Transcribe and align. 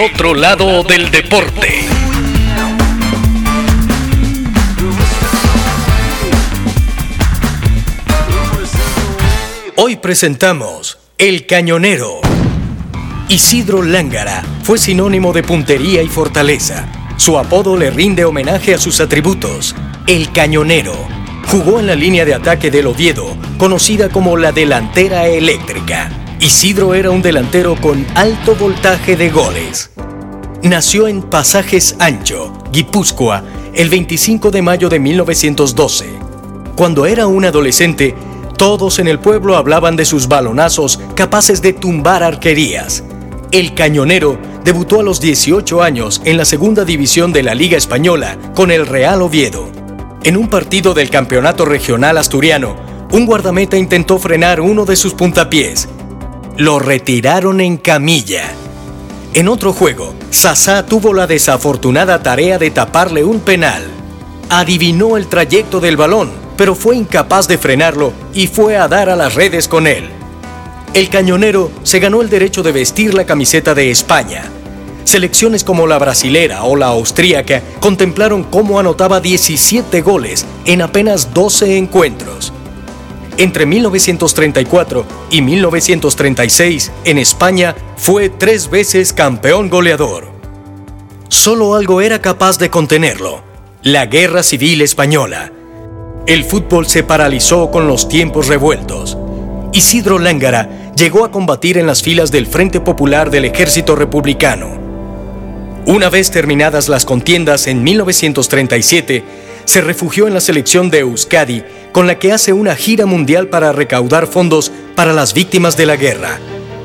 Otro 0.00 0.32
lado 0.32 0.84
del 0.84 1.10
deporte. 1.10 1.84
Hoy 9.74 9.96
presentamos 9.96 10.98
El 11.18 11.46
Cañonero. 11.46 12.20
Isidro 13.28 13.82
Lángara 13.82 14.44
fue 14.62 14.78
sinónimo 14.78 15.32
de 15.32 15.42
puntería 15.42 16.00
y 16.02 16.06
fortaleza. 16.06 16.86
Su 17.16 17.36
apodo 17.36 17.76
le 17.76 17.90
rinde 17.90 18.24
homenaje 18.24 18.74
a 18.74 18.78
sus 18.78 19.00
atributos. 19.00 19.74
El 20.06 20.30
Cañonero. 20.30 20.94
Jugó 21.48 21.80
en 21.80 21.88
la 21.88 21.96
línea 21.96 22.24
de 22.24 22.34
ataque 22.34 22.70
del 22.70 22.86
Oviedo, 22.86 23.36
conocida 23.58 24.10
como 24.10 24.36
la 24.36 24.52
delantera 24.52 25.26
eléctrica. 25.26 26.27
Isidro 26.40 26.94
era 26.94 27.10
un 27.10 27.20
delantero 27.20 27.74
con 27.74 28.06
alto 28.14 28.54
voltaje 28.54 29.16
de 29.16 29.28
goles. 29.28 29.90
Nació 30.62 31.08
en 31.08 31.22
Pasajes 31.22 31.96
Ancho, 31.98 32.52
Guipúzcoa, 32.70 33.42
el 33.74 33.90
25 33.90 34.52
de 34.52 34.62
mayo 34.62 34.88
de 34.88 35.00
1912. 35.00 36.06
Cuando 36.76 37.06
era 37.06 37.26
un 37.26 37.44
adolescente, 37.44 38.14
todos 38.56 39.00
en 39.00 39.08
el 39.08 39.18
pueblo 39.18 39.56
hablaban 39.56 39.96
de 39.96 40.04
sus 40.04 40.28
balonazos 40.28 41.00
capaces 41.16 41.60
de 41.60 41.72
tumbar 41.72 42.22
arquerías. 42.22 43.02
El 43.50 43.74
cañonero 43.74 44.38
debutó 44.62 45.00
a 45.00 45.02
los 45.02 45.20
18 45.20 45.82
años 45.82 46.22
en 46.24 46.36
la 46.36 46.44
segunda 46.44 46.84
división 46.84 47.32
de 47.32 47.42
la 47.42 47.56
Liga 47.56 47.76
Española 47.76 48.38
con 48.54 48.70
el 48.70 48.86
Real 48.86 49.22
Oviedo. 49.22 49.68
En 50.22 50.36
un 50.36 50.46
partido 50.46 50.94
del 50.94 51.10
Campeonato 51.10 51.64
Regional 51.64 52.16
Asturiano, 52.16 52.76
un 53.10 53.26
guardameta 53.26 53.76
intentó 53.76 54.20
frenar 54.20 54.60
uno 54.60 54.84
de 54.84 54.94
sus 54.94 55.14
puntapiés 55.14 55.88
lo 56.58 56.80
retiraron 56.80 57.60
en 57.60 57.76
camilla. 57.76 58.42
En 59.32 59.46
otro 59.46 59.72
juego, 59.72 60.14
Sasá 60.30 60.84
tuvo 60.84 61.14
la 61.14 61.28
desafortunada 61.28 62.20
tarea 62.20 62.58
de 62.58 62.72
taparle 62.72 63.22
un 63.22 63.38
penal. 63.38 63.84
Adivinó 64.50 65.16
el 65.16 65.28
trayecto 65.28 65.78
del 65.78 65.96
balón, 65.96 66.32
pero 66.56 66.74
fue 66.74 66.96
incapaz 66.96 67.46
de 67.46 67.58
frenarlo 67.58 68.12
y 68.34 68.48
fue 68.48 68.76
a 68.76 68.88
dar 68.88 69.08
a 69.08 69.14
las 69.14 69.36
redes 69.36 69.68
con 69.68 69.86
él. 69.86 70.08
El 70.94 71.08
cañonero 71.08 71.70
se 71.84 72.00
ganó 72.00 72.22
el 72.22 72.28
derecho 72.28 72.64
de 72.64 72.72
vestir 72.72 73.14
la 73.14 73.24
camiseta 73.24 73.72
de 73.72 73.92
España. 73.92 74.42
Selecciones 75.04 75.62
como 75.62 75.86
la 75.86 75.98
brasilera 75.98 76.64
o 76.64 76.74
la 76.74 76.88
austríaca 76.88 77.62
contemplaron 77.78 78.42
cómo 78.42 78.80
anotaba 78.80 79.20
17 79.20 80.00
goles 80.00 80.44
en 80.64 80.82
apenas 80.82 81.32
12 81.32 81.78
encuentros. 81.78 82.52
Entre 83.38 83.66
1934 83.66 85.06
y 85.30 85.42
1936, 85.42 86.90
en 87.04 87.18
España, 87.18 87.76
fue 87.96 88.30
tres 88.30 88.68
veces 88.68 89.12
campeón 89.12 89.70
goleador. 89.70 90.28
Solo 91.28 91.76
algo 91.76 92.00
era 92.00 92.20
capaz 92.20 92.58
de 92.58 92.68
contenerlo, 92.68 93.42
la 93.82 94.06
Guerra 94.06 94.42
Civil 94.42 94.82
Española. 94.82 95.52
El 96.26 96.42
fútbol 96.42 96.88
se 96.88 97.04
paralizó 97.04 97.70
con 97.70 97.86
los 97.86 98.08
tiempos 98.08 98.48
revueltos. 98.48 99.16
Isidro 99.72 100.18
Lángara 100.18 100.92
llegó 100.96 101.24
a 101.24 101.30
combatir 101.30 101.78
en 101.78 101.86
las 101.86 102.02
filas 102.02 102.32
del 102.32 102.48
Frente 102.48 102.80
Popular 102.80 103.30
del 103.30 103.44
Ejército 103.44 103.94
Republicano. 103.94 104.76
Una 105.86 106.10
vez 106.10 106.32
terminadas 106.32 106.88
las 106.88 107.04
contiendas 107.04 107.68
en 107.68 107.84
1937, 107.84 109.22
se 109.64 109.80
refugió 109.80 110.26
en 110.26 110.34
la 110.34 110.40
selección 110.40 110.90
de 110.90 111.00
Euskadi, 111.00 111.62
con 111.98 112.06
la 112.06 112.20
que 112.20 112.32
hace 112.32 112.52
una 112.52 112.76
gira 112.76 113.06
mundial 113.06 113.48
para 113.48 113.72
recaudar 113.72 114.28
fondos 114.28 114.70
para 114.94 115.12
las 115.12 115.34
víctimas 115.34 115.76
de 115.76 115.84
la 115.84 115.96
guerra. 115.96 116.38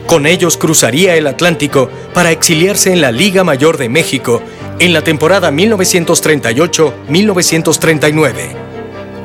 Con 0.07 0.25
ellos 0.25 0.57
cruzaría 0.57 1.15
el 1.15 1.27
Atlántico 1.27 1.87
para 2.15 2.31
exiliarse 2.31 2.91
en 2.91 2.99
la 2.99 3.11
Liga 3.11 3.43
Mayor 3.43 3.77
de 3.77 3.89
México 3.89 4.41
en 4.79 4.91
la 4.91 5.03
temporada 5.03 5.51
1938-1939. 5.51 8.31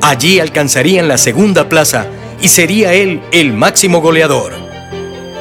Allí 0.02 0.40
alcanzarían 0.40 1.08
la 1.08 1.16
segunda 1.16 1.70
plaza 1.70 2.06
y 2.42 2.48
sería 2.48 2.92
él 2.92 3.22
el 3.32 3.54
máximo 3.54 4.02
goleador. 4.02 4.52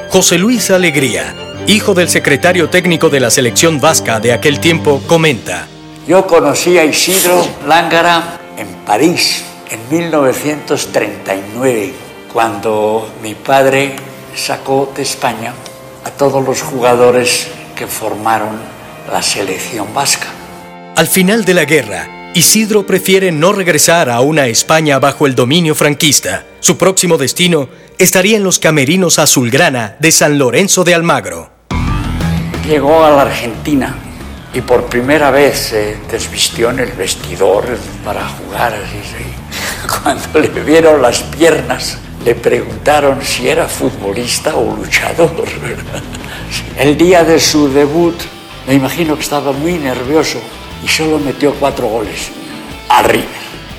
José 0.07 0.38
Luis 0.38 0.71
Alegría, 0.71 1.35
hijo 1.67 1.94
del 1.94 2.07
secretario 2.07 2.69
técnico 2.69 3.09
de 3.09 3.19
la 3.19 3.31
selección 3.31 3.81
vasca 3.81 4.21
de 4.21 4.31
aquel 4.31 4.61
tiempo, 4.61 5.01
comenta. 5.07 5.67
Yo 6.07 6.25
conocí 6.25 6.77
a 6.77 6.85
Isidro 6.85 7.45
Lángara 7.67 8.39
en 8.57 8.67
París 8.85 9.44
en 9.69 9.89
1939, 9.89 11.94
cuando 12.31 13.11
mi 13.22 13.35
padre 13.35 13.97
sacó 14.35 14.91
de 14.95 15.03
España 15.03 15.53
a 16.05 16.11
todos 16.11 16.45
los 16.45 16.61
jugadores 16.61 17.50
que 17.75 17.88
formaron 17.88 18.57
la 19.11 19.22
selección 19.22 19.94
vasca. 19.94 20.27
Al 20.95 21.07
final 21.07 21.44
de 21.45 21.53
la 21.53 21.66
guerra, 21.66 22.31
Isidro 22.33 22.85
prefiere 22.85 23.31
no 23.31 23.53
regresar 23.53 24.09
a 24.09 24.19
una 24.22 24.47
España 24.47 25.00
bajo 25.00 25.27
el 25.27 25.35
dominio 25.35 25.75
franquista. 25.75 26.45
Su 26.59 26.77
próximo 26.77 27.17
destino 27.17 27.69
estaría 27.97 28.38
en 28.38 28.44
los 28.44 28.59
camerinos 28.59 29.19
azulgrana 29.19 29.95
de 30.00 30.11
San 30.11 30.38
Lorenzo 30.38 30.83
de 30.83 30.94
Almagro. 30.94 31.50
Llegó 32.67 33.03
a 33.03 33.09
la 33.11 33.22
Argentina 33.23 33.95
y 34.53 34.61
por 34.61 34.85
primera 34.85 35.31
vez 35.31 35.57
se 35.57 35.97
desvistió 36.09 36.69
en 36.69 36.79
el 36.79 36.91
vestidor 36.91 37.66
para 38.03 38.27
jugar. 38.27 38.73
Así, 38.73 38.97
Cuando 40.03 40.39
le 40.39 40.63
vieron 40.63 41.01
las 41.01 41.21
piernas, 41.23 41.97
le 42.23 42.35
preguntaron 42.35 43.21
si 43.23 43.47
era 43.47 43.67
futbolista 43.67 44.55
o 44.55 44.75
luchador. 44.75 45.45
El 46.77 46.97
día 46.97 47.23
de 47.23 47.39
su 47.39 47.69
debut, 47.69 48.15
me 48.67 48.75
imagino 48.75 49.15
que 49.15 49.21
estaba 49.21 49.51
muy 49.51 49.73
nervioso 49.73 50.39
y 50.83 50.88
solo 50.88 51.19
metió 51.19 51.53
cuatro 51.55 51.88
goles 51.88 52.29
a. 52.89 53.03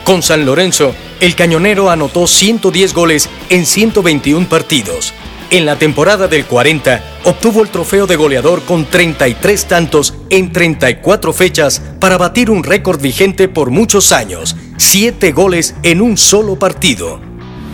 Con 0.04 0.22
San 0.22 0.44
Lorenzo, 0.44 0.94
el 1.20 1.34
cañonero 1.34 1.90
anotó 1.90 2.26
110 2.26 2.94
goles 2.94 3.28
en 3.50 3.66
121 3.66 4.48
partidos 4.48 5.12
en 5.50 5.64
la 5.64 5.78
temporada 5.78 6.28
del 6.28 6.44
40, 6.44 7.02
obtuvo 7.24 7.62
el 7.62 7.70
trofeo 7.70 8.06
de 8.06 8.16
goleador 8.16 8.62
con 8.62 8.84
33 8.84 9.64
tantos 9.66 10.14
en 10.30 10.52
34 10.52 11.32
fechas 11.32 11.82
para 11.98 12.18
batir 12.18 12.50
un 12.50 12.62
récord 12.62 13.00
vigente 13.00 13.48
por 13.48 13.70
muchos 13.70 14.12
años, 14.12 14.56
7 14.78 15.32
goles 15.32 15.74
en 15.82 16.00
un 16.00 16.16
solo 16.16 16.56
partido. 16.56 17.20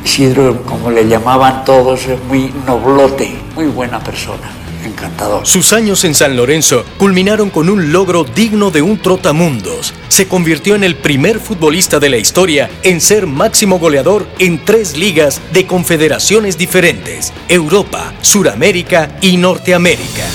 Isidro, 0.04 0.62
como 0.64 0.90
le 0.90 1.06
llamaban 1.06 1.64
todos, 1.64 2.06
es 2.06 2.22
muy 2.24 2.52
noblote, 2.66 3.30
muy 3.54 3.66
buena 3.66 4.02
persona 4.02 4.50
encantador. 4.84 5.46
Sus 5.46 5.72
años 5.72 6.04
en 6.04 6.14
San 6.14 6.36
Lorenzo 6.36 6.84
culminaron 6.98 7.50
con 7.50 7.68
un 7.68 7.92
logro 7.92 8.24
digno 8.24 8.70
de 8.70 8.82
un 8.82 8.98
trotamundos. 8.98 9.94
Se 10.08 10.28
convirtió 10.28 10.74
en 10.74 10.84
el 10.84 10.96
primer 10.96 11.40
futbolista 11.40 12.00
de 12.00 12.10
la 12.10 12.16
historia 12.16 12.70
en 12.82 13.00
ser 13.00 13.26
máximo 13.26 13.78
goleador 13.78 14.26
en 14.38 14.64
tres 14.64 14.96
ligas 14.96 15.40
de 15.52 15.66
confederaciones 15.66 16.58
diferentes, 16.58 17.32
Europa, 17.48 18.12
Suramérica 18.20 19.16
y 19.20 19.36
Norteamérica. 19.36 20.26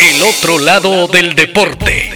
El 0.00 0.22
otro 0.22 0.58
lado 0.58 1.08
del 1.08 1.34
deporte. 1.34 2.15